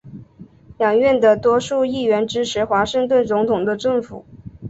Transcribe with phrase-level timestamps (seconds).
[0.79, 4.25] 两院的多数议员支持华盛顿总统的政府。